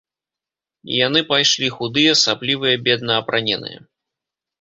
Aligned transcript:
І 0.93 0.95
яны 1.07 1.21
пайшлі, 1.31 1.67
худыя, 1.75 2.15
саплівыя, 2.21 2.79
бедна 2.87 3.13
апраненыя. 3.25 3.79